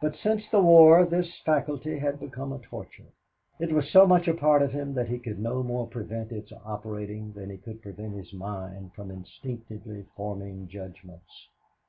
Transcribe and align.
But 0.00 0.14
since 0.14 0.48
the 0.48 0.60
war 0.62 1.04
this 1.04 1.36
faculty 1.44 1.98
had 1.98 2.20
become 2.20 2.52
a 2.52 2.60
torture. 2.60 3.08
It 3.58 3.72
was 3.72 3.90
so 3.90 4.06
much 4.06 4.28
a 4.28 4.34
part 4.34 4.62
of 4.62 4.70
him 4.70 4.94
that 4.94 5.08
he 5.08 5.18
could 5.18 5.40
no 5.40 5.64
more 5.64 5.88
prevent 5.88 6.30
its 6.30 6.52
operating 6.64 7.32
than 7.32 7.50
he 7.50 7.56
could 7.56 7.82
prevent 7.82 8.12
his 8.14 8.32
mind 8.32 8.92
from 8.94 9.10
instinctively 9.10 10.06
forming 10.14 10.68
judgments. 10.68 11.48